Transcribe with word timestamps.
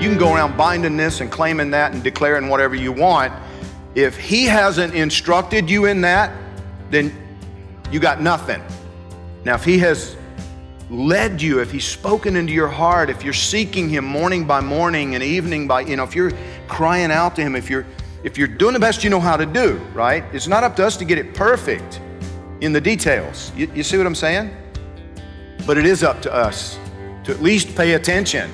You 0.00 0.08
can 0.08 0.16
go 0.16 0.32
around 0.32 0.56
binding 0.56 0.96
this 0.96 1.20
and 1.20 1.28
claiming 1.28 1.72
that 1.72 1.92
and 1.92 2.04
declaring 2.04 2.48
whatever 2.48 2.76
you 2.76 2.92
want. 2.92 3.32
If 3.96 4.16
he 4.16 4.44
hasn't 4.44 4.94
instructed 4.94 5.68
you 5.68 5.86
in 5.86 6.02
that, 6.02 6.32
then 6.88 7.12
you 7.90 7.98
got 7.98 8.22
nothing. 8.22 8.62
Now, 9.44 9.56
if 9.56 9.64
he 9.64 9.76
has 9.78 10.14
led 10.88 11.42
you, 11.42 11.58
if 11.58 11.72
he's 11.72 11.84
spoken 11.84 12.36
into 12.36 12.52
your 12.52 12.68
heart, 12.68 13.10
if 13.10 13.24
you're 13.24 13.32
seeking 13.32 13.88
him 13.88 14.04
morning 14.04 14.46
by 14.46 14.60
morning 14.60 15.16
and 15.16 15.24
evening 15.24 15.66
by, 15.66 15.80
you 15.80 15.96
know, 15.96 16.04
if 16.04 16.14
you're 16.14 16.32
crying 16.68 17.10
out 17.10 17.34
to 17.34 17.42
him, 17.42 17.56
if 17.56 17.68
you're 17.68 17.84
if 18.22 18.38
you're 18.38 18.46
doing 18.46 18.74
the 18.74 18.80
best 18.80 19.02
you 19.02 19.10
know 19.10 19.18
how 19.18 19.36
to 19.36 19.46
do, 19.46 19.78
right? 19.94 20.22
It's 20.32 20.46
not 20.46 20.62
up 20.62 20.76
to 20.76 20.86
us 20.86 20.96
to 20.98 21.04
get 21.04 21.18
it 21.18 21.34
perfect 21.34 22.00
in 22.60 22.72
the 22.72 22.80
details. 22.80 23.50
You, 23.56 23.68
you 23.74 23.82
see 23.82 23.98
what 23.98 24.06
I'm 24.06 24.14
saying? 24.14 24.56
But 25.66 25.76
it 25.76 25.86
is 25.86 26.04
up 26.04 26.22
to 26.22 26.32
us 26.32 26.78
to 27.24 27.32
at 27.32 27.42
least 27.42 27.74
pay 27.74 27.94
attention 27.94 28.48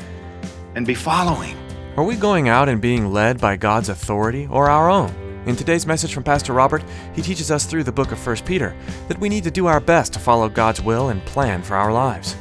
and 0.75 0.87
be 0.87 0.95
following. 0.95 1.57
Are 1.97 2.05
we 2.05 2.17
going 2.17 2.49
out 2.49 2.69
and 2.69 2.81
being 2.81 3.13
led 3.13 3.41
by 3.41 3.57
God's 3.57 3.89
authority 3.89 4.49
or 4.51 4.69
our 4.69 4.91
own? 4.91 5.15
In 5.47 5.57
today's 5.57 5.87
message 5.87 6.15
from 6.15 6.25
Pastor 6.25 6.53
Robert, 6.53 6.83
he 7.15 7.23
teaches 7.23 7.51
us 7.51 7.67
through 7.67 7.85
the 7.85 7.93
book 7.93 8.13
of 8.13 8.27
1 8.27 8.37
Peter 8.47 8.75
that 9.09 9.21
we 9.21 9.29
need 9.29 9.45
to 9.45 9.51
do 9.51 9.67
our 9.67 9.81
best 9.81 10.13
to 10.15 10.19
follow 10.19 10.49
God's 10.49 10.81
will 10.81 11.11
and 11.11 11.25
plan 11.27 11.63
for 11.63 11.77
our 11.77 11.93
lives. 11.93 12.35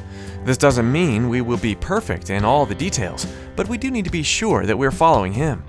This 0.46 0.58
doesn't 0.58 0.92
mean 0.92 1.30
we 1.30 1.42
will 1.42 1.58
be 1.58 1.76
perfect 1.76 2.30
in 2.30 2.44
all 2.44 2.66
the 2.66 2.76
details, 2.76 3.28
but 3.56 3.68
we 3.68 3.78
do 3.78 3.92
need 3.92 4.06
to 4.06 4.12
be 4.12 4.24
sure 4.24 4.66
that 4.66 4.78
we're 4.78 4.92
following 4.92 5.34
Him. 5.34 5.64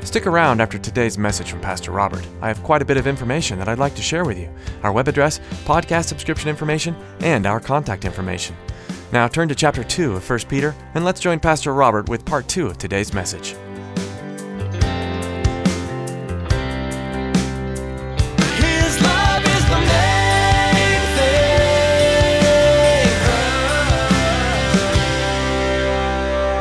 Stick 0.00 0.26
around 0.26 0.60
after 0.60 0.78
today's 0.78 1.18
message 1.18 1.50
from 1.50 1.60
Pastor 1.60 1.90
Robert. 1.90 2.24
I 2.40 2.46
have 2.48 2.62
quite 2.62 2.82
a 2.82 2.84
bit 2.84 2.96
of 2.96 3.08
information 3.08 3.58
that 3.58 3.68
I'd 3.68 3.80
like 3.80 3.96
to 3.96 4.02
share 4.02 4.24
with 4.24 4.38
you 4.38 4.48
our 4.84 4.92
web 4.92 5.08
address, 5.08 5.40
podcast 5.64 6.04
subscription 6.04 6.48
information, 6.48 6.94
and 7.20 7.44
our 7.44 7.58
contact 7.58 8.04
information. 8.04 8.56
Now 9.12 9.28
turn 9.28 9.48
to 9.48 9.54
chapter 9.54 9.84
2 9.84 10.16
of 10.16 10.28
1 10.28 10.40
Peter, 10.48 10.74
and 10.94 11.04
let's 11.04 11.20
join 11.20 11.38
Pastor 11.38 11.72
Robert 11.72 12.08
with 12.08 12.24
part 12.24 12.48
2 12.48 12.66
of 12.66 12.76
today's 12.76 13.14
message. 13.14 13.50
His 18.58 19.00
love 19.00 19.44
is 19.44 19.64
the 19.68 19.78
main 19.78 21.00
thing. 21.14 21.60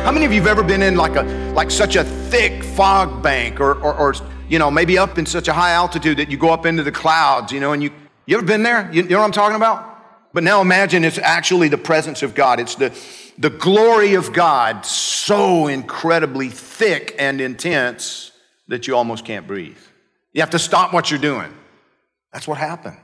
How 0.03 0.11
many 0.11 0.25
of 0.25 0.31
you 0.31 0.39
have 0.41 0.47
ever 0.47 0.61
been 0.61 0.83
in 0.83 0.95
like 0.95 1.15
a 1.15 1.23
like 1.55 1.71
such 1.71 1.95
a 1.95 2.03
thick 2.03 2.63
fog 2.63 3.23
bank 3.23 3.59
or, 3.59 3.73
or, 3.81 3.95
or 3.95 4.13
you 4.49 4.59
know 4.59 4.69
maybe 4.69 4.99
up 4.99 5.17
in 5.17 5.25
such 5.25 5.47
a 5.47 5.53
high 5.53 5.71
altitude 5.71 6.17
that 6.17 6.29
you 6.29 6.37
go 6.37 6.51
up 6.51 6.67
into 6.67 6.83
the 6.83 6.91
clouds, 6.91 7.51
you 7.51 7.59
know, 7.59 7.71
and 7.71 7.81
you 7.81 7.89
you 8.27 8.37
ever 8.37 8.45
been 8.45 8.61
there? 8.61 8.87
You, 8.93 9.01
you 9.01 9.09
know 9.09 9.17
what 9.17 9.25
I'm 9.25 9.31
talking 9.31 9.55
about? 9.55 9.94
But 10.35 10.43
now 10.43 10.61
imagine 10.61 11.03
it's 11.03 11.17
actually 11.17 11.69
the 11.69 11.77
presence 11.79 12.21
of 12.21 12.35
God. 12.35 12.59
It's 12.59 12.75
the 12.75 12.91
the 13.37 13.49
glory 13.49 14.15
of 14.15 14.31
God 14.33 14.85
so 14.85 15.67
incredibly 15.67 16.49
thick 16.49 17.15
and 17.19 17.41
intense 17.41 18.31
that 18.67 18.87
you 18.87 18.95
almost 18.95 19.25
can't 19.25 19.47
breathe. 19.47 19.77
You 20.33 20.41
have 20.41 20.51
to 20.51 20.59
stop 20.59 20.93
what 20.93 21.11
you're 21.11 21.19
doing. 21.19 21.53
That's 22.31 22.47
what 22.47 22.57
happened. 22.57 22.97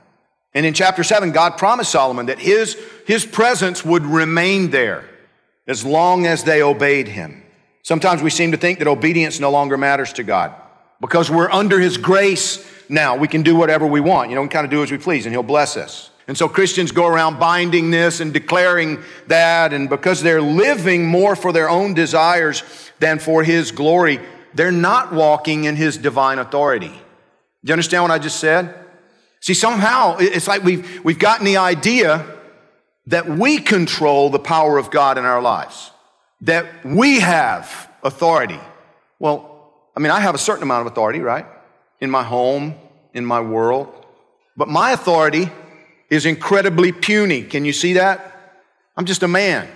And 0.53 0.66
in 0.66 0.74
chapter 0.74 1.03
7, 1.03 1.31
God 1.31 1.58
promised 1.58 1.92
Solomon 1.92 2.25
that 2.25 2.40
his, 2.40 2.78
his 3.06 3.25
presence 3.25 3.86
would 3.86 4.06
remain 4.06 4.69
there 4.72 5.06
as 5.68 5.86
long 5.86 6.25
as 6.25 6.44
they 6.44 6.62
obeyed 6.62 7.08
him. 7.08 7.44
Sometimes 7.84 8.22
we 8.22 8.30
seem 8.30 8.52
to 8.52 8.58
think 8.58 8.80
that 8.80 8.88
obedience 8.88 9.40
no 9.40 9.50
longer 9.50 9.78
matters 9.78 10.13
to 10.13 10.24
God 10.24 10.53
because 11.00 11.31
we're 11.31 11.50
under 11.50 11.80
his 11.80 11.98
grace 11.98 12.66
now. 12.90 13.16
We 13.16 13.28
can 13.28 13.44
do 13.44 13.56
whatever 13.56 13.88
we 13.88 14.02
want. 14.02 14.30
You 14.30 14.36
know, 14.36 14.42
we 14.42 14.50
kind 14.50 14.66
of 14.66 14.72
do 14.72 14.84
as 14.84 14.92
we 14.92 14.98
please 14.98 15.25
and 15.25 15.34
he'll 15.34 15.44
bless 15.44 15.78
us. 15.78 16.10
And 16.27 16.37
so 16.37 16.47
Christians 16.47 16.91
go 16.91 17.07
around 17.07 17.39
binding 17.39 17.91
this 17.91 18.19
and 18.19 18.31
declaring 18.31 19.03
that, 19.27 19.73
and 19.73 19.89
because 19.89 20.21
they're 20.21 20.41
living 20.41 21.05
more 21.05 21.35
for 21.35 21.51
their 21.51 21.69
own 21.69 21.93
desires 21.93 22.63
than 22.99 23.19
for 23.19 23.43
his 23.43 23.71
glory, 23.71 24.19
they're 24.53 24.71
not 24.71 25.11
walking 25.11 25.63
in 25.63 25.75
his 25.75 25.97
divine 25.97 26.39
authority. 26.39 26.89
Do 26.89 27.69
you 27.69 27.73
understand 27.73 28.03
what 28.03 28.11
I 28.11 28.19
just 28.19 28.39
said? 28.39 28.75
See, 29.39 29.53
somehow 29.53 30.17
it's 30.19 30.47
like 30.47 30.63
we've, 30.63 31.03
we've 31.03 31.19
gotten 31.19 31.45
the 31.45 31.57
idea 31.57 32.25
that 33.07 33.27
we 33.27 33.57
control 33.57 34.29
the 34.29 34.39
power 34.39 34.77
of 34.77 34.91
God 34.91 35.17
in 35.17 35.25
our 35.25 35.41
lives, 35.41 35.91
that 36.41 36.85
we 36.85 37.19
have 37.19 37.89
authority. 38.03 38.59
Well, 39.19 39.73
I 39.95 39.99
mean, 39.99 40.11
I 40.11 40.19
have 40.19 40.35
a 40.35 40.39
certain 40.39 40.63
amount 40.63 40.85
of 40.85 40.93
authority, 40.93 41.19
right? 41.19 41.45
In 41.99 42.09
my 42.09 42.23
home, 42.23 42.75
in 43.13 43.25
my 43.25 43.41
world. 43.41 44.05
But 44.55 44.67
my 44.67 44.91
authority 44.91 45.49
is 46.11 46.25
incredibly 46.25 46.91
puny. 46.91 47.41
Can 47.41 47.66
you 47.66 47.73
see 47.73 47.94
that? 47.94 48.59
I'm 48.97 49.05
just 49.05 49.23
a 49.23 49.27
man. 49.27 49.67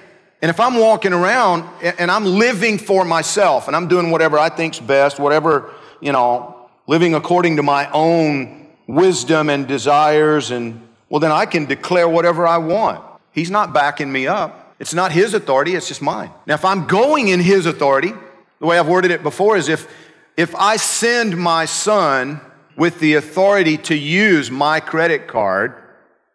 And 0.42 0.52
if 0.52 0.60
I'm 0.60 0.76
walking 0.76 1.14
around 1.14 1.68
and 1.82 2.12
I'm 2.12 2.26
living 2.26 2.78
for 2.78 3.06
myself 3.06 3.68
and 3.68 3.76
I'm 3.76 3.88
doing 3.88 4.12
whatever 4.12 4.38
I 4.38 4.50
think's 4.50 4.80
best, 4.80 5.18
whatever, 5.18 5.74
you 6.02 6.12
know, 6.12 6.70
living 6.88 7.16
according 7.16 7.56
to 7.56 7.64
my 7.64 7.90
own 7.92 8.68
wisdom 8.86 9.50
and 9.50 9.66
desires 9.66 10.52
and 10.52 10.88
well 11.10 11.20
then 11.20 11.32
I 11.32 11.46
can 11.46 11.66
declare 11.66 12.08
whatever 12.08 12.46
I 12.46 12.58
want. 12.58 13.04
He's 13.32 13.50
not 13.50 13.74
backing 13.74 14.12
me 14.12 14.28
up. 14.28 14.76
It's 14.78 14.94
not 14.94 15.14
his 15.14 15.34
authority, 15.34 15.74
it's 15.74 15.88
just 15.88 16.02
mine. 16.02 16.30
Now 16.46 16.56
if 16.56 16.66
I'm 16.66 16.86
going 16.86 17.30
in 17.30 17.40
his 17.40 17.66
authority, 17.66 18.12
the 18.60 18.66
way 18.66 18.78
I've 18.78 18.90
worded 18.90 19.12
it 19.12 19.24
before 19.24 19.56
is 19.56 19.70
if 19.70 19.88
if 20.36 20.54
I 20.54 20.76
send 20.76 21.38
my 21.38 21.64
son 21.64 22.42
with 22.76 23.00
the 23.00 23.14
authority 23.14 23.78
to 23.78 23.96
use 23.96 24.52
my 24.52 24.82
credit 24.82 25.28
card 25.28 25.82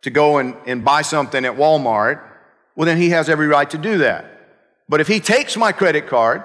to 0.02 0.10
go 0.10 0.38
and, 0.38 0.54
and 0.66 0.84
buy 0.84 1.02
something 1.02 1.44
at 1.44 1.56
Walmart, 1.56 2.22
well, 2.74 2.86
then 2.86 2.96
he 2.96 3.10
has 3.10 3.28
every 3.28 3.46
right 3.46 3.68
to 3.70 3.78
do 3.78 3.98
that. 3.98 4.24
But 4.88 5.00
if 5.00 5.08
he 5.08 5.20
takes 5.20 5.56
my 5.56 5.72
credit 5.72 6.06
card 6.08 6.42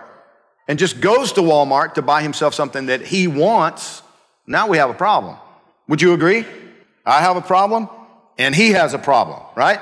and 0.67 0.77
just 0.77 0.99
goes 0.99 1.31
to 1.33 1.41
Walmart 1.41 1.95
to 1.95 2.01
buy 2.01 2.21
himself 2.21 2.53
something 2.53 2.87
that 2.87 3.01
he 3.01 3.27
wants, 3.27 4.01
now 4.45 4.67
we 4.67 4.77
have 4.77 4.89
a 4.89 4.93
problem. 4.93 5.37
Would 5.87 6.01
you 6.01 6.13
agree? 6.13 6.45
I 7.05 7.21
have 7.21 7.37
a 7.37 7.41
problem 7.41 7.89
and 8.37 8.53
he 8.53 8.71
has 8.71 8.93
a 8.93 8.99
problem, 8.99 9.41
right? 9.55 9.79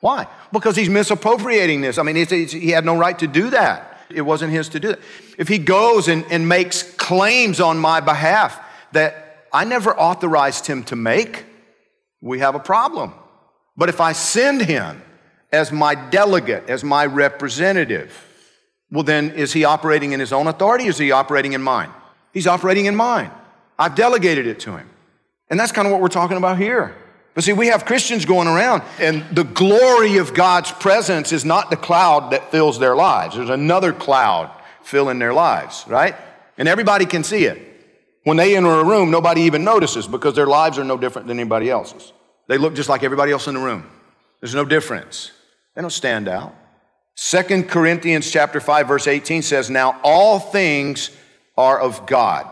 Why? 0.00 0.26
Because 0.52 0.76
he's 0.76 0.88
misappropriating 0.88 1.80
this. 1.80 1.98
I 1.98 2.02
mean, 2.02 2.16
he 2.16 2.70
had 2.70 2.84
no 2.84 2.96
right 2.96 3.18
to 3.18 3.26
do 3.26 3.50
that. 3.50 4.00
It 4.10 4.22
wasn't 4.22 4.52
his 4.52 4.68
to 4.70 4.80
do 4.80 4.88
that. 4.88 5.00
If 5.38 5.48
he 5.48 5.58
goes 5.58 6.08
and, 6.08 6.24
and 6.30 6.48
makes 6.48 6.82
claims 6.82 7.60
on 7.60 7.78
my 7.78 8.00
behalf 8.00 8.60
that 8.92 9.46
I 9.52 9.64
never 9.64 9.96
authorized 9.96 10.66
him 10.66 10.82
to 10.84 10.96
make, 10.96 11.44
we 12.22 12.38
have 12.38 12.54
a 12.54 12.60
problem. 12.60 13.12
But 13.76 13.90
if 13.90 14.00
I 14.00 14.12
send 14.12 14.62
him 14.62 15.02
as 15.52 15.70
my 15.70 15.94
delegate, 15.94 16.70
as 16.70 16.82
my 16.82 17.04
representative, 17.04 18.26
well, 18.90 19.02
then 19.02 19.32
is 19.32 19.52
he 19.52 19.64
operating 19.64 20.12
in 20.12 20.20
his 20.20 20.32
own 20.32 20.46
authority? 20.46 20.86
is 20.86 20.96
he 20.96 21.10
operating 21.12 21.52
in 21.52 21.62
mine? 21.62 21.90
He's 22.32 22.46
operating 22.46 22.86
in 22.86 22.96
mine. 22.96 23.30
I've 23.78 23.94
delegated 23.94 24.46
it 24.46 24.60
to 24.60 24.76
him. 24.76 24.88
And 25.50 25.58
that's 25.58 25.72
kind 25.72 25.86
of 25.86 25.92
what 25.92 26.00
we're 26.00 26.08
talking 26.08 26.36
about 26.36 26.56
here. 26.56 26.94
But 27.34 27.44
see, 27.44 27.52
we 27.52 27.68
have 27.68 27.86
Christians 27.86 28.26
going 28.26 28.46
around, 28.46 28.82
and 28.98 29.24
the 29.34 29.44
glory 29.44 30.18
of 30.18 30.34
God's 30.34 30.70
presence 30.70 31.32
is 31.32 31.44
not 31.44 31.70
the 31.70 31.76
cloud 31.76 32.32
that 32.32 32.50
fills 32.50 32.78
their 32.78 32.94
lives. 32.94 33.36
There's 33.36 33.48
another 33.48 33.92
cloud 33.92 34.50
filling 34.82 35.18
their 35.18 35.32
lives, 35.32 35.84
right? 35.88 36.14
And 36.58 36.68
everybody 36.68 37.06
can 37.06 37.24
see 37.24 37.46
it. 37.46 37.71
When 38.24 38.36
they 38.36 38.56
enter 38.56 38.70
a 38.70 38.84
room, 38.84 39.10
nobody 39.10 39.42
even 39.42 39.64
notices 39.64 40.06
because 40.06 40.34
their 40.34 40.46
lives 40.46 40.78
are 40.78 40.84
no 40.84 40.96
different 40.96 41.28
than 41.28 41.40
anybody 41.40 41.70
else's. 41.70 42.12
They 42.48 42.58
look 42.58 42.74
just 42.74 42.88
like 42.88 43.02
everybody 43.02 43.32
else 43.32 43.48
in 43.48 43.54
the 43.54 43.60
room. 43.60 43.84
There's 44.40 44.54
no 44.54 44.64
difference. 44.64 45.32
They 45.74 45.82
don't 45.82 45.90
stand 45.90 46.28
out. 46.28 46.54
Second 47.14 47.68
Corinthians 47.68 48.30
chapter 48.30 48.60
5 48.60 48.88
verse 48.88 49.06
18 49.06 49.42
says, 49.42 49.70
"Now 49.70 50.00
all 50.02 50.38
things 50.38 51.10
are 51.56 51.78
of 51.80 52.06
God." 52.06 52.46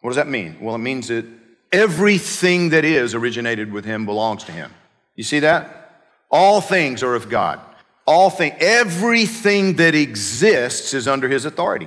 What 0.00 0.10
does 0.10 0.16
that 0.16 0.28
mean? 0.28 0.56
Well, 0.60 0.74
it 0.74 0.78
means 0.78 1.08
that 1.08 1.24
everything 1.72 2.70
that 2.70 2.84
is 2.84 3.14
originated 3.14 3.72
with 3.72 3.84
him 3.84 4.04
belongs 4.04 4.44
to 4.44 4.52
him. 4.52 4.72
You 5.14 5.24
see 5.24 5.40
that? 5.40 5.92
All 6.30 6.60
things 6.60 7.02
are 7.02 7.14
of 7.14 7.28
God. 7.28 7.60
all 8.04 8.30
things, 8.30 8.54
everything 8.58 9.76
that 9.76 9.94
exists 9.94 10.92
is 10.92 11.06
under 11.06 11.28
his 11.28 11.44
authority, 11.44 11.86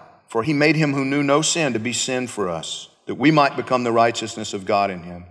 for 0.31 0.43
he 0.43 0.53
made 0.53 0.77
him 0.77 0.93
who 0.93 1.03
knew 1.03 1.21
no 1.21 1.41
sin 1.41 1.73
to 1.73 1.79
be 1.79 1.91
sin 1.91 2.25
for 2.25 2.47
us, 2.47 2.87
that 3.05 3.15
we 3.15 3.31
might 3.31 3.57
become 3.57 3.83
the 3.83 3.91
righteousness 3.91 4.53
of 4.53 4.65
God 4.65 4.89
in 4.89 5.03
him. 5.03 5.25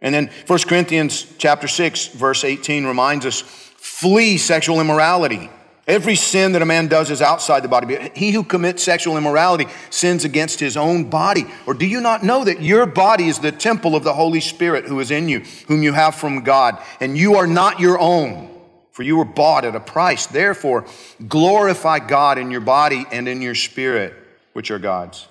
And 0.00 0.14
then 0.14 0.30
1 0.46 0.58
Corinthians 0.60 1.26
chapter 1.36 1.68
6 1.68 2.08
verse 2.08 2.42
18 2.42 2.86
reminds 2.86 3.26
us 3.26 3.42
flee 3.42 4.38
sexual 4.38 4.80
immorality. 4.80 5.50
Every 5.86 6.16
sin 6.16 6.52
that 6.52 6.62
a 6.62 6.66
man 6.66 6.88
does 6.88 7.10
is 7.10 7.20
outside 7.20 7.64
the 7.64 7.68
body. 7.68 7.98
But 7.98 8.16
he 8.16 8.30
who 8.30 8.44
commits 8.44 8.82
sexual 8.82 9.18
immorality 9.18 9.66
sins 9.90 10.24
against 10.24 10.58
his 10.58 10.74
own 10.74 11.10
body. 11.10 11.44
Or 11.66 11.74
do 11.74 11.84
you 11.86 12.00
not 12.00 12.24
know 12.24 12.42
that 12.42 12.62
your 12.62 12.86
body 12.86 13.28
is 13.28 13.38
the 13.38 13.52
temple 13.52 13.94
of 13.94 14.04
the 14.04 14.14
Holy 14.14 14.40
Spirit 14.40 14.86
who 14.86 15.00
is 15.00 15.10
in 15.10 15.28
you, 15.28 15.40
whom 15.68 15.82
you 15.82 15.92
have 15.92 16.14
from 16.14 16.44
God, 16.44 16.82
and 16.98 17.16
you 17.16 17.34
are 17.34 17.46
not 17.46 17.78
your 17.78 17.98
own? 17.98 18.58
For 18.92 19.02
you 19.02 19.18
were 19.18 19.26
bought 19.26 19.66
at 19.66 19.76
a 19.76 19.80
price. 19.80 20.26
Therefore, 20.26 20.86
glorify 21.28 21.98
God 21.98 22.38
in 22.38 22.50
your 22.50 22.62
body 22.62 23.04
and 23.12 23.28
in 23.28 23.42
your 23.42 23.54
spirit, 23.54 24.14
which 24.56 24.70
are 24.70 24.78
God's. 24.78 25.28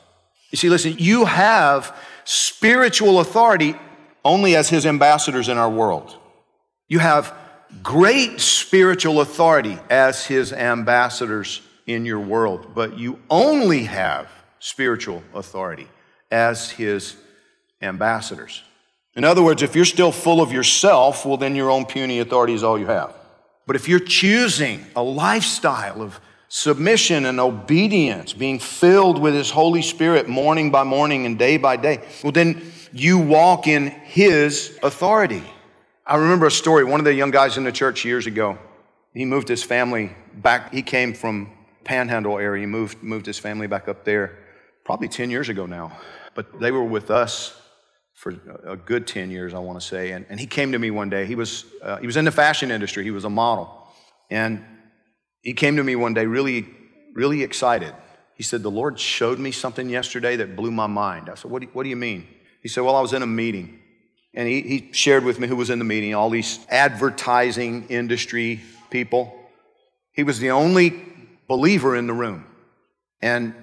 You 0.52 0.58
see, 0.58 0.70
listen, 0.70 0.98
you 1.00 1.26
have 1.26 1.98
spiritual 2.26 3.20
authority 3.20 3.74
only 4.24 4.56
as 4.56 4.70
his 4.70 4.86
ambassadors 4.86 5.50
in 5.50 5.58
our 5.58 5.70
world. 5.70 6.16
You 6.88 7.00
have 7.00 7.36
great 7.82 8.40
spiritual 8.40 9.22
authority 9.22 9.80
as 9.90 10.28
his 10.28 10.54
ambassadors 10.54 11.64
in 11.88 12.06
your 12.06 12.20
world, 12.20 12.76
but 12.76 13.00
you 13.00 13.20
only 13.28 13.86
have 13.86 14.30
spiritual 14.60 15.24
authority 15.34 15.88
as 16.30 16.70
his 16.70 17.16
ambassadors. 17.82 18.62
In 19.16 19.24
other 19.24 19.42
words, 19.42 19.64
if 19.64 19.76
you're 19.76 19.86
still 19.86 20.12
full 20.12 20.40
of 20.40 20.52
yourself, 20.52 21.26
well, 21.26 21.38
then 21.38 21.56
your 21.56 21.72
own 21.72 21.88
puny 21.88 22.20
authority 22.20 22.54
is 22.54 22.62
all 22.62 22.78
you 22.78 22.86
have. 22.86 23.12
But 23.66 23.76
if 23.76 23.90
you're 23.90 23.98
choosing 23.98 24.86
a 24.96 25.02
lifestyle 25.02 26.04
of 26.04 26.20
submission 26.48 27.26
and 27.26 27.40
obedience, 27.40 28.34
being 28.34 28.60
filled 28.60 29.20
with 29.20 29.34
His 29.34 29.50
Holy 29.52 29.82
Spirit 29.82 30.28
morning 30.28 30.72
by 30.72 30.84
morning 30.84 31.26
and 31.26 31.38
day 31.38 31.58
by 31.58 31.76
day, 31.76 32.04
well, 32.24 32.32
then 32.32 32.62
you 32.94 33.18
walk 33.18 33.68
in 33.68 33.88
His 33.88 34.78
authority. 34.84 35.44
I 36.06 36.18
remember 36.18 36.46
a 36.46 36.52
story. 36.52 36.84
One 36.84 37.00
of 37.00 37.06
the 37.06 37.14
young 37.14 37.32
guys 37.32 37.58
in 37.58 37.64
the 37.64 37.72
church 37.72 38.06
years 38.06 38.28
ago, 38.28 38.60
he 39.14 39.26
moved 39.26 39.48
his 39.48 39.64
family 39.64 40.16
back. 40.36 40.72
He 40.72 40.84
came 40.84 41.14
from 41.14 41.50
Panhandle 41.84 42.38
area. 42.38 42.62
He 42.62 42.68
moved, 42.68 43.02
moved 43.02 43.26
his 43.26 43.40
family 43.40 43.66
back 43.66 43.88
up 43.88 44.06
there 44.06 44.38
probably 44.84 45.08
10 45.08 45.32
years 45.32 45.50
ago 45.50 45.66
now. 45.66 45.98
But 46.36 46.60
they 46.60 46.72
were 46.72 46.84
with 46.84 47.10
us 47.10 47.60
for 48.14 48.36
a 48.66 48.76
good 48.76 49.08
10 49.08 49.32
years, 49.32 49.54
I 49.54 49.60
want 49.60 49.80
to 49.80 49.86
say. 49.86 50.12
And, 50.12 50.26
and 50.30 50.40
he 50.40 50.46
came 50.46 50.74
to 50.74 50.80
me 50.80 50.92
one 50.92 51.10
day. 51.10 51.26
He 51.26 51.36
was, 51.36 51.66
uh, 51.82 51.98
he 51.98 52.06
was 52.06 52.18
in 52.18 52.26
the 52.26 52.32
fashion 52.32 52.72
industry, 52.72 53.04
he 53.04 53.12
was 53.12 53.26
a 53.26 53.30
model. 53.30 53.88
And 54.30 54.64
he 55.46 55.54
came 55.54 55.78
to 55.78 55.84
me 55.84 55.96
one 55.96 56.16
day 56.16 56.26
really, 56.26 56.66
really 57.14 57.44
excited. 57.44 57.94
He 58.34 58.44
said, 58.44 58.64
The 58.64 58.72
Lord 58.72 59.00
showed 59.00 59.38
me 59.40 59.52
something 59.52 59.88
yesterday 59.88 60.36
that 60.38 60.56
blew 60.56 60.72
my 60.72 60.88
mind. 60.88 61.30
I 61.30 61.36
said, 61.36 61.52
What 61.52 61.62
do 61.62 61.68
you, 61.68 61.72
what 61.72 61.84
do 61.84 61.90
you 61.90 61.96
mean? 61.96 62.28
He 62.64 62.68
said, 62.68 62.82
Well, 62.82 62.96
I 62.96 63.02
was 63.02 63.14
in 63.14 63.22
a 63.22 63.28
meeting. 63.28 63.80
And 64.34 64.50
he, 64.50 64.62
he 64.62 64.90
shared 64.92 65.24
with 65.24 65.40
me 65.40 65.48
who 65.48 65.56
was 65.56 65.70
in 65.70 65.80
the 65.80 65.86
meeting, 65.86 66.14
all 66.14 66.30
these 66.30 66.60
advertising 66.68 67.86
industry 67.88 68.62
people. 68.90 69.34
He 70.12 70.24
was 70.24 70.40
the 70.40 70.52
only 70.52 71.02
believer 71.48 71.96
in 71.96 72.08
the 72.08 72.14
room. 72.14 72.46
And 73.22 73.54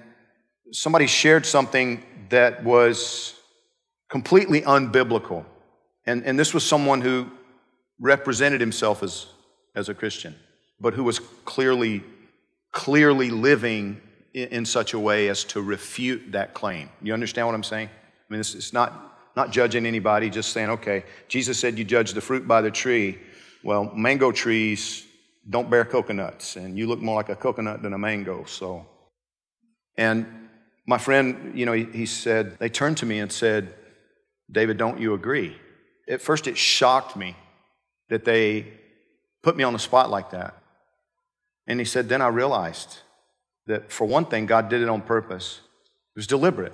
somebody 0.71 1.05
shared 1.05 1.45
something 1.45 2.03
that 2.29 2.63
was 2.63 3.35
completely 4.09 4.61
unbiblical. 4.61 5.45
And, 6.05 6.23
and 6.23 6.39
this 6.39 6.53
was 6.53 6.65
someone 6.65 7.01
who 7.01 7.29
represented 7.99 8.61
himself 8.61 9.03
as, 9.03 9.27
as 9.75 9.89
a 9.89 9.93
Christian, 9.93 10.35
but 10.83 10.93
who 10.93 11.03
was 11.05 11.19
clearly, 11.45 12.03
clearly 12.73 13.29
living 13.29 14.01
in, 14.33 14.49
in 14.49 14.65
such 14.65 14.93
a 14.93 14.99
way 14.99 15.29
as 15.29 15.45
to 15.45 15.61
refute 15.61 16.33
that 16.33 16.53
claim. 16.53 16.89
You 17.01 17.13
understand 17.13 17.47
what 17.47 17.55
I'm 17.55 17.63
saying? 17.63 17.87
I 17.87 18.33
mean, 18.33 18.41
it's, 18.41 18.53
it's 18.53 18.73
not, 18.73 19.17
not 19.37 19.49
judging 19.49 19.85
anybody, 19.85 20.29
just 20.29 20.51
saying, 20.51 20.69
okay, 20.71 21.05
Jesus 21.29 21.57
said 21.57 21.79
you 21.79 21.85
judge 21.85 22.11
the 22.11 22.19
fruit 22.19 22.45
by 22.45 22.59
the 22.59 22.69
tree. 22.69 23.17
Well, 23.63 23.91
mango 23.95 24.33
trees 24.33 25.05
don't 25.49 25.69
bear 25.69 25.85
coconuts, 25.85 26.57
and 26.57 26.77
you 26.77 26.85
look 26.87 26.99
more 26.99 27.15
like 27.15 27.29
a 27.29 27.35
coconut 27.35 27.81
than 27.81 27.93
a 27.93 27.97
mango, 27.97 28.43
so. 28.43 28.85
And 29.97 30.49
my 30.85 30.97
friend, 30.97 31.57
you 31.57 31.65
know, 31.65 31.71
he, 31.71 31.85
he 31.85 32.05
said, 32.05 32.59
they 32.59 32.67
turned 32.67 32.97
to 32.97 33.05
me 33.05 33.19
and 33.19 33.31
said, 33.31 33.73
David, 34.51 34.77
don't 34.77 34.99
you 34.99 35.13
agree? 35.13 35.55
At 36.09 36.21
first, 36.21 36.45
it 36.47 36.57
shocked 36.57 37.15
me 37.15 37.37
that 38.09 38.25
they 38.25 38.67
put 39.43 39.55
me 39.55 39.63
on 39.63 39.71
the 39.71 39.79
spot 39.79 40.09
like 40.09 40.31
that. 40.31 40.57
And 41.67 41.79
he 41.79 41.85
said, 41.85 42.09
Then 42.09 42.21
I 42.21 42.27
realized 42.27 42.99
that 43.67 43.91
for 43.91 44.05
one 44.05 44.25
thing, 44.25 44.45
God 44.45 44.69
did 44.69 44.81
it 44.81 44.89
on 44.89 45.01
purpose, 45.01 45.61
it 46.15 46.19
was 46.19 46.27
deliberate. 46.27 46.73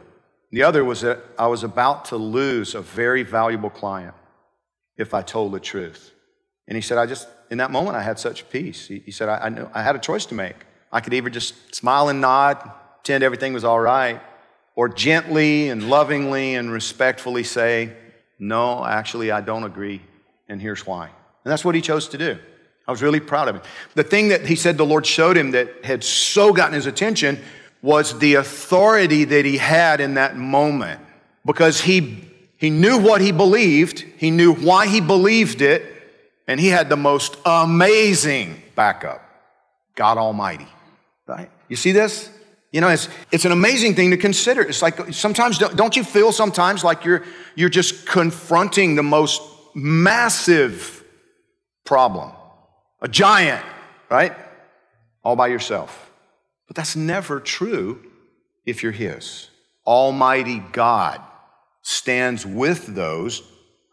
The 0.52 0.64
other 0.64 0.84
was 0.84 1.02
that 1.02 1.20
I 1.38 1.48
was 1.48 1.64
about 1.64 2.06
to 2.06 2.18
lose 2.18 2.74
a 2.74 2.82
very 2.82 3.22
valuable 3.22 3.70
client 3.70 4.16
if 4.98 5.14
I 5.14 5.22
told 5.22 5.52
the 5.52 5.60
truth. 5.60 6.12
And 6.68 6.76
he 6.76 6.82
said, 6.82 6.98
I 6.98 7.06
just, 7.06 7.28
in 7.52 7.60
that 7.60 7.72
moment, 7.72 7.96
I 7.96 8.02
had 8.02 8.20
such 8.20 8.50
peace. 8.50 8.88
He, 8.88 9.00
he 9.00 9.12
said, 9.12 9.30
I, 9.30 9.38
I, 9.38 9.50
knew, 9.50 9.70
I 9.74 9.84
had 9.84 9.96
a 9.96 10.00
choice 10.00 10.26
to 10.28 10.36
make. 10.36 10.56
I 10.92 11.02
could 11.02 11.14
either 11.14 11.30
just 11.30 11.76
smile 11.76 12.10
and 12.10 12.20
nod, 12.20 12.56
pretend 12.96 13.24
everything 13.24 13.54
was 13.54 13.64
all 13.64 13.80
right, 13.80 14.22
or 14.76 14.90
gently 14.90 15.70
and 15.70 15.90
lovingly 15.90 16.56
and 16.56 16.72
respectfully 16.72 17.44
say, 17.44 17.94
No, 18.40 18.84
actually, 18.84 19.32
I 19.32 19.42
don't 19.42 19.64
agree, 19.64 20.02
and 20.48 20.62
here's 20.62 20.86
why. 20.86 21.06
And 21.06 21.52
that's 21.52 21.64
what 21.64 21.76
he 21.76 21.82
chose 21.82 22.10
to 22.10 22.18
do. 22.18 22.38
I 22.90 22.92
was 22.92 23.04
really 23.04 23.20
proud 23.20 23.48
of 23.48 23.58
him. 23.58 23.62
The 23.94 24.04
thing 24.04 24.30
that 24.30 24.48
he 24.48 24.56
said 24.56 24.76
the 24.76 24.86
Lord 24.86 25.06
showed 25.06 25.38
him 25.38 25.52
that 25.52 25.86
had 25.86 26.04
so 26.04 26.52
gotten 26.52 26.74
his 26.74 26.88
attention 26.88 27.40
was 27.84 28.18
the 28.18 28.34
authority 28.34 29.26
that 29.26 29.46
he 29.46 29.58
had 29.58 30.02
in 30.02 30.16
that 30.16 30.36
moment 30.36 31.00
because 31.46 31.82
he, 31.82 32.26
he 32.58 32.72
knew 32.72 32.98
what 32.98 33.22
he 33.22 33.32
believed, 33.32 34.00
he 34.18 34.32
knew 34.32 34.56
why 34.56 34.88
he 34.88 35.02
believed 35.02 35.62
it, 35.62 35.86
and 36.48 36.60
he 36.60 36.70
had 36.70 36.90
the 36.90 36.98
most 36.98 37.38
amazing 37.46 38.60
backup 38.76 39.22
God 39.94 40.18
Almighty. 40.18 40.68
Right? 41.28 41.52
You 41.68 41.76
see 41.76 41.92
this? 41.92 42.32
You 42.72 42.82
know, 42.82 42.90
it's, 42.90 43.08
it's 43.32 43.46
an 43.46 43.52
amazing 43.52 43.94
thing 43.94 44.10
to 44.10 44.18
consider. 44.18 44.64
It's 44.64 44.82
like 44.82 45.14
sometimes, 45.14 45.60
don't 45.60 45.96
you 45.96 46.04
feel 46.04 46.32
sometimes 46.32 46.84
like 46.84 47.06
you're, 47.06 47.24
you're 47.54 47.70
just 47.70 48.08
confronting 48.08 48.96
the 48.96 49.04
most 49.04 49.44
massive 49.76 51.04
problem? 51.86 52.32
A 53.02 53.08
giant, 53.08 53.64
right? 54.10 54.36
All 55.24 55.36
by 55.36 55.48
yourself. 55.48 56.12
But 56.68 56.76
that's 56.76 56.96
never 56.96 57.40
true 57.40 58.06
if 58.66 58.84
you're 58.84 58.92
His. 58.92 59.50
Almighty 59.86 60.62
God 60.72 61.22
stands 61.82 62.46
with 62.46 62.88
those 62.88 63.42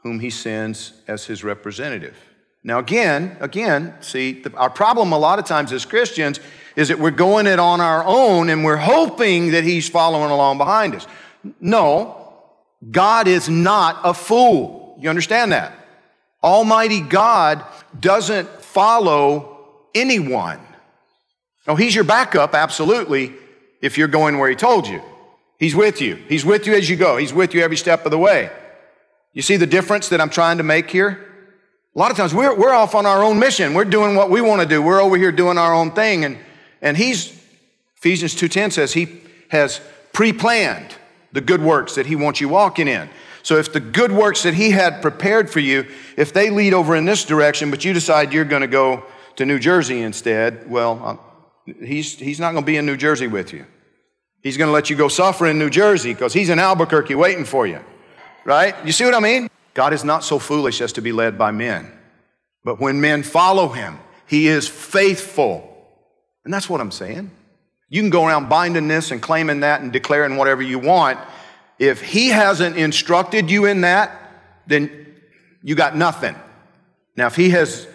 whom 0.03 0.21
He 0.21 0.31
sends 0.31 0.93
as 1.09 1.25
His 1.25 1.43
representative. 1.43 2.17
Now, 2.63 2.79
again, 2.81 3.37
again, 3.41 3.95
see, 4.01 4.43
the, 4.43 4.53
our 4.55 4.71
problem 4.71 5.13
a 5.13 5.19
lot 5.19 5.39
of 5.39 5.45
times 5.45 5.73
as 5.73 5.85
Christians 5.85 6.41
is 6.75 6.89
that 6.89 6.99
we're 6.99 7.13
going 7.13 7.47
it 7.47 7.59
on 7.59 7.81
our 7.81 8.05
own 8.05 8.51
and 8.51 8.65
we're 8.65 8.77
hoping 8.77 9.53
that 9.53 9.65
He's 9.65 9.89
following 9.89 10.31
along 10.31 10.59
behind 10.59 10.95
us. 10.95 11.07
No, 11.61 12.35
God 12.91 13.29
is 13.29 13.49
not 13.49 14.01
a 14.05 14.13
fool. 14.13 14.99
You 15.01 15.09
understand 15.09 15.53
that? 15.53 15.73
Almighty 16.47 17.00
God 17.00 17.65
doesn't 17.99 18.49
follow 18.62 19.59
anyone. 19.95 20.61
No, 21.67 21.75
He's 21.75 21.95
your 21.95 22.05
backup, 22.05 22.55
absolutely, 22.55 23.35
if 23.83 23.99
you're 23.99 24.07
going 24.07 24.38
where 24.38 24.49
He 24.49 24.55
told 24.55 24.87
you. 24.87 25.03
He's 25.59 25.75
with 25.75 26.00
you. 26.00 26.15
He's 26.29 26.45
with 26.45 26.67
you 26.67 26.75
as 26.75 26.88
you 26.88 26.97
go. 26.97 27.17
He's 27.17 27.33
with 27.33 27.53
you 27.53 27.62
every 27.62 27.76
step 27.76 28.05
of 28.05 28.12
the 28.12 28.19
way. 28.19 28.50
You 29.33 29.43
see 29.43 29.57
the 29.57 29.67
difference 29.67 30.09
that 30.11 30.21
I'm 30.21 30.31
trying 30.31 30.59
to 30.59 30.62
make 30.62 30.88
here? 30.88 31.26
A 31.95 31.99
lot 31.99 32.11
of 32.11 32.17
times 32.17 32.33
we're, 32.33 32.55
we're 32.55 32.75
off 32.75 32.95
on 32.95 33.07
our 33.07 33.25
own 33.25 33.38
mission. 33.38 33.75
We're 33.75 33.85
doing 33.85 34.15
what 34.15 34.31
we 34.31 34.41
want 34.41 34.62
to 34.62 34.69
do. 34.69 34.81
We're 34.81 35.00
over 35.00 35.17
here 35.17 35.33
doing 35.33 35.59
our 35.59 35.75
own 35.75 35.93
thing. 35.93 36.25
And, 36.25 36.38
and 36.81 36.97
he's, 36.97 37.33
Ephesians 37.97 38.35
2.10 38.35 38.73
says 38.73 38.93
he 38.93 39.21
has 39.49 39.81
pre-planned 40.12 40.95
the 41.33 41.41
good 41.41 41.62
works 41.62 41.95
that 41.97 42.07
he 42.07 42.15
wants 42.15 42.41
you 42.41 42.49
walking 42.49 42.87
in. 42.87 43.09
So 43.47 43.59
if 43.59 43.73
the 43.73 43.79
good 43.79 44.11
works 44.11 44.43
that 44.43 44.55
he 44.55 44.73
had 44.73 45.00
prepared 45.00 45.49
for 45.49 45.61
you, 45.61 45.87
if 46.17 46.33
they 46.33 46.50
lead 46.50 46.75
over 46.75 46.97
in 46.97 47.05
this 47.05 47.25
direction, 47.25 47.71
but 47.71 47.85
you 47.85 47.93
decide 47.93 48.33
you're 48.33 48.45
going 48.45 48.62
to 48.62 48.67
go 48.67 49.05
to 49.37 49.47
New 49.47 49.61
Jersey 49.61 50.00
instead, 50.03 50.69
well, 50.69 51.00
uh, 51.05 51.17
He's, 51.85 52.19
he's 52.19 52.41
not 52.41 52.53
going 52.53 52.65
to 52.65 52.67
be 52.67 52.76
in 52.76 52.87
New 52.87 52.97
Jersey 52.97 53.29
with 53.29 53.53
you. 53.53 53.65
He's 54.43 54.57
going 54.57 54.67
to 54.67 54.73
let 54.73 54.91
you 54.91 54.97
go 54.97 55.07
suffer 55.07 55.47
in 55.47 55.61
New 55.61 55.71
Jersey 55.71 56.12
because 56.12 56.33
he's 56.33 56.49
in 56.49 56.59
Albuquerque 56.59 57.15
waiting 57.15 57.45
for 57.45 57.69
you. 57.69 57.81
Right? 58.45 58.75
You 58.85 58.91
see 58.91 59.05
what 59.05 59.15
I 59.15 59.21
mean? 59.21 59.49
God 59.75 59.93
is 59.93 60.03
not 60.03 60.25
so 60.25 60.41
foolish 60.41 60.81
as 60.81 60.93
to 60.95 61.00
be 61.00 61.12
led 61.12 61.38
by 61.38 61.53
men. 61.53 61.93
But 62.65 62.81
when 62.81 63.00
men 63.00 63.23
follow 63.23 63.69
him, 63.69 64.00
he 64.26 64.49
is 64.49 64.67
faithful. 64.67 65.73
And 66.45 66.53
that's 66.53 66.69
what 66.69 66.81
I'm 66.81 66.91
saying. 66.91 67.31
You 67.88 68.03
can 68.03 68.11
go 68.11 68.26
around 68.26 68.49
binding 68.49 68.88
this 68.88 69.12
and 69.12 69.23
claiming 69.23 69.61
that 69.61 69.83
and 69.83 69.93
declaring 69.93 70.37
whatever 70.37 70.62
you 70.62 70.81
want. 70.81 71.21
If 71.78 72.02
he 72.02 72.28
hasn't 72.28 72.76
instructed 72.76 73.50
you 73.50 73.66
in 73.66 73.83
that, 73.83 74.18
then 74.66 75.14
you 75.62 75.75
got 75.75 75.97
nothing. 75.97 76.35
Now, 77.16 77.26
if 77.26 77.37
he 77.37 77.50
has 77.50 77.87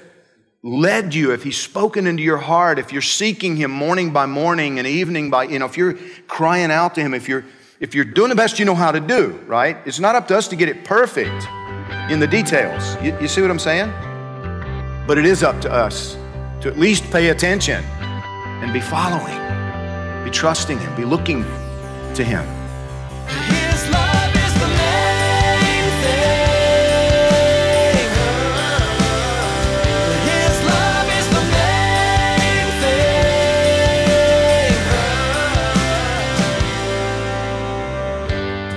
led 0.64 1.14
you, 1.16 1.32
if 1.32 1.44
he's 1.44 1.58
spoken 1.58 2.06
into 2.06 2.22
your 2.22 2.38
heart, 2.38 2.80
if 2.80 2.92
you're 2.92 3.02
seeking 3.02 3.56
him 3.56 3.72
morning 3.72 4.12
by 4.12 4.26
morning 4.26 4.78
and 4.78 4.88
evening 4.88 5.30
by, 5.30 5.46
you 5.46 5.60
know, 5.60 5.66
if 5.66 5.78
you're 5.78 5.96
crying 6.28 6.72
out 6.72 6.96
to 6.96 7.02
him, 7.02 7.14
if 7.14 7.28
you're 7.28 7.46
if 7.80 7.96
you're 7.96 8.06
doing 8.06 8.30
the 8.30 8.36
best 8.36 8.60
you 8.60 8.66
know 8.66 8.76
how 8.76 8.92
to 8.92 9.00
do, 9.00 9.32
right? 9.48 9.76
It's 9.88 10.00
not 10.00 10.14
up 10.14 10.28
to 10.28 10.38
us 10.38 10.48
to 10.50 10.56
get 10.56 10.70
it 10.70 10.86
perfect 10.86 11.48
in 12.12 12.20
the 12.20 12.28
details. 12.28 12.96
You, 13.02 13.18
you 13.20 13.28
see 13.28 13.42
what 13.42 13.50
I'm 13.50 13.58
saying? 13.58 13.92
But 15.08 15.18
it 15.18 15.26
is 15.26 15.42
up 15.42 15.60
to 15.62 15.72
us 15.72 16.16
to 16.62 16.68
at 16.68 16.78
least 16.78 17.10
pay 17.10 17.30
attention 17.30 17.84
and 17.84 18.72
be 18.72 18.80
following, 18.80 19.36
be 20.24 20.30
trusting 20.30 20.78
him, 20.78 20.96
be 20.96 21.06
looking 21.06 21.42
to 22.14 22.24
him. 22.24 22.61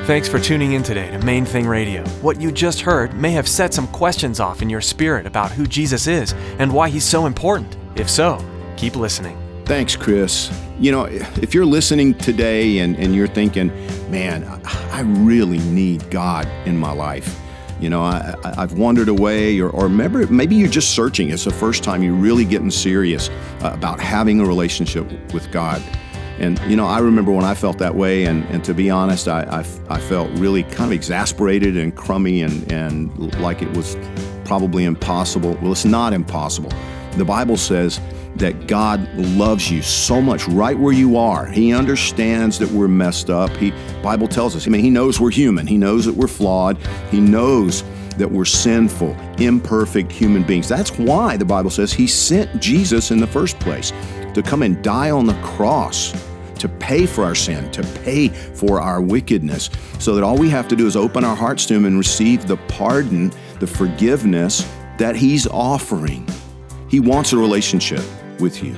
Thanks 0.04 0.28
for 0.28 0.38
tuning 0.38 0.74
in 0.74 0.82
today 0.82 1.10
to 1.12 1.18
Main 1.20 1.46
Thing 1.46 1.66
Radio. 1.66 2.04
What 2.20 2.38
you 2.38 2.52
just 2.52 2.82
heard 2.82 3.14
may 3.14 3.30
have 3.30 3.48
set 3.48 3.72
some 3.72 3.88
questions 3.88 4.38
off 4.38 4.60
in 4.60 4.68
your 4.68 4.82
spirit 4.82 5.24
about 5.24 5.50
who 5.50 5.66
Jesus 5.66 6.06
is 6.06 6.34
and 6.58 6.70
why 6.70 6.90
he's 6.90 7.04
so 7.04 7.24
important. 7.24 7.74
If 7.96 8.10
so, 8.10 8.38
keep 8.76 8.96
listening. 8.96 9.38
Thanks, 9.64 9.96
Chris. 9.96 10.50
You 10.78 10.92
know, 10.92 11.04
if 11.06 11.54
you're 11.54 11.64
listening 11.64 12.12
today 12.18 12.80
and, 12.80 12.96
and 12.96 13.14
you're 13.14 13.26
thinking, 13.26 13.68
man, 14.10 14.44
I 14.66 15.00
really 15.00 15.58
need 15.70 16.10
God 16.10 16.46
in 16.66 16.76
my 16.76 16.92
life. 16.92 17.40
You 17.80 17.88
know, 17.88 18.02
I, 18.02 18.34
I've 18.44 18.74
wandered 18.74 19.08
away, 19.08 19.58
or, 19.58 19.70
or 19.70 19.88
maybe, 19.88 20.26
maybe 20.26 20.54
you're 20.54 20.68
just 20.68 20.94
searching. 20.94 21.30
It's 21.30 21.44
the 21.44 21.50
first 21.50 21.82
time 21.82 22.02
you're 22.02 22.12
really 22.12 22.44
getting 22.44 22.70
serious 22.70 23.30
uh, 23.62 23.70
about 23.72 24.00
having 24.00 24.38
a 24.40 24.44
relationship 24.44 25.10
with 25.32 25.50
God. 25.50 25.82
And, 26.38 26.58
you 26.68 26.76
know, 26.76 26.86
I 26.86 26.98
remember 26.98 27.30
when 27.30 27.44
I 27.44 27.54
felt 27.54 27.78
that 27.78 27.94
way, 27.94 28.24
and, 28.24 28.44
and 28.46 28.64
to 28.64 28.74
be 28.74 28.90
honest, 28.90 29.28
I, 29.28 29.42
I, 29.42 29.94
I 29.94 30.00
felt 30.00 30.30
really 30.32 30.64
kind 30.64 30.84
of 30.84 30.92
exasperated 30.92 31.76
and 31.76 31.94
crummy 31.94 32.42
and, 32.42 32.70
and 32.72 33.40
like 33.40 33.62
it 33.62 33.70
was 33.76 33.96
probably 34.44 34.84
impossible. 34.84 35.56
Well, 35.62 35.72
it's 35.72 35.84
not 35.84 36.12
impossible. 36.12 36.72
The 37.12 37.24
Bible 37.24 37.56
says 37.56 38.00
that 38.36 38.66
God 38.66 39.08
loves 39.14 39.70
you 39.70 39.80
so 39.80 40.20
much 40.20 40.48
right 40.48 40.76
where 40.76 40.92
you 40.92 41.16
are. 41.16 41.46
He 41.46 41.72
understands 41.72 42.58
that 42.58 42.70
we're 42.70 42.88
messed 42.88 43.30
up. 43.30 43.50
He 43.50 43.72
Bible 44.02 44.26
tells 44.26 44.56
us. 44.56 44.66
I 44.66 44.70
mean, 44.70 44.82
he 44.82 44.90
knows 44.90 45.20
we're 45.20 45.30
human. 45.30 45.66
He 45.66 45.78
knows 45.78 46.04
that 46.06 46.14
we're 46.14 46.26
flawed. 46.26 46.76
He 47.12 47.20
knows 47.20 47.84
that 48.16 48.30
we're 48.30 48.44
sinful, 48.44 49.16
imperfect 49.38 50.10
human 50.10 50.42
beings. 50.42 50.68
That's 50.68 50.96
why 50.98 51.36
the 51.36 51.44
Bible 51.44 51.70
says 51.70 51.92
he 51.92 52.06
sent 52.06 52.60
Jesus 52.60 53.10
in 53.10 53.18
the 53.18 53.26
first 53.26 53.58
place 53.60 53.92
to 54.34 54.42
come 54.42 54.62
and 54.62 54.82
die 54.82 55.10
on 55.10 55.26
the 55.26 55.34
cross 55.42 56.12
to 56.58 56.68
pay 56.68 57.06
for 57.06 57.24
our 57.24 57.34
sin, 57.34 57.70
to 57.72 57.82
pay 58.04 58.28
for 58.28 58.80
our 58.80 59.02
wickedness, 59.02 59.68
so 59.98 60.14
that 60.14 60.22
all 60.24 60.38
we 60.38 60.48
have 60.48 60.68
to 60.68 60.76
do 60.76 60.86
is 60.86 60.96
open 60.96 61.24
our 61.24 61.36
hearts 61.36 61.66
to 61.66 61.74
Him 61.74 61.84
and 61.84 61.98
receive 61.98 62.46
the 62.46 62.56
pardon, 62.68 63.30
the 63.60 63.66
forgiveness 63.66 64.66
that 64.98 65.16
He's 65.16 65.46
offering. 65.46 66.26
He 66.88 67.00
wants 67.00 67.32
a 67.32 67.36
relationship 67.36 68.02
with 68.40 68.62
you. 68.62 68.74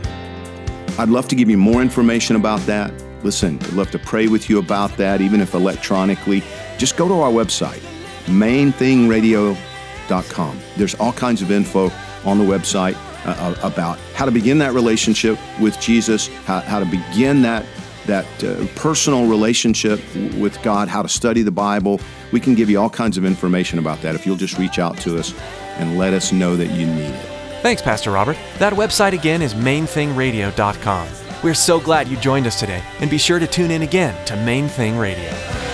I'd 0.98 1.10
love 1.10 1.28
to 1.28 1.36
give 1.36 1.50
you 1.50 1.58
more 1.58 1.82
information 1.82 2.36
about 2.36 2.60
that. 2.62 2.90
Listen, 3.22 3.58
I'd 3.62 3.74
love 3.74 3.90
to 3.92 3.98
pray 3.98 4.28
with 4.28 4.48
you 4.50 4.58
about 4.58 4.96
that, 4.96 5.20
even 5.20 5.40
if 5.40 5.54
electronically. 5.54 6.42
Just 6.78 6.96
go 6.96 7.06
to 7.06 7.14
our 7.14 7.30
website, 7.30 7.82
mainthingradio.com. 8.24 10.60
There's 10.76 10.94
all 10.96 11.12
kinds 11.12 11.42
of 11.42 11.52
info 11.52 11.92
on 12.24 12.38
the 12.38 12.44
website 12.44 12.96
uh, 13.26 13.54
about 13.62 13.98
how 14.14 14.24
to 14.24 14.30
begin 14.30 14.58
that 14.58 14.72
relationship 14.72 15.38
with 15.60 15.78
Jesus, 15.80 16.28
how, 16.44 16.60
how 16.60 16.78
to 16.78 16.86
begin 16.86 17.42
that 17.42 17.66
that 18.06 18.44
uh, 18.44 18.64
personal 18.76 19.26
relationship 19.26 20.00
with 20.36 20.62
God, 20.62 20.86
how 20.86 21.02
to 21.02 21.08
study 21.08 21.42
the 21.42 21.50
Bible. 21.50 22.00
We 22.32 22.38
can 22.38 22.54
give 22.54 22.70
you 22.70 22.80
all 22.80 22.88
kinds 22.88 23.18
of 23.18 23.24
information 23.24 23.80
about 23.80 24.00
that 24.02 24.14
if 24.14 24.24
you'll 24.24 24.36
just 24.36 24.58
reach 24.58 24.78
out 24.78 24.96
to 24.98 25.18
us 25.18 25.34
and 25.78 25.98
let 25.98 26.14
us 26.14 26.32
know 26.32 26.56
that 26.56 26.68
you 26.68 26.86
need 26.86 27.10
it. 27.10 27.26
Thanks, 27.62 27.82
Pastor 27.82 28.12
Robert. 28.12 28.36
That 28.58 28.74
website 28.74 29.12
again 29.12 29.42
is 29.42 29.54
mainthingradio.com. 29.54 31.08
We're 31.42 31.54
so 31.54 31.80
glad 31.80 32.08
you 32.08 32.16
joined 32.16 32.46
us 32.46 32.58
today, 32.58 32.82
and 33.00 33.10
be 33.10 33.18
sure 33.18 33.38
to 33.38 33.46
tune 33.46 33.70
in 33.70 33.82
again 33.82 34.24
to 34.26 34.36
Main 34.36 34.68
Thing 34.68 34.96
Radio. 34.96 35.65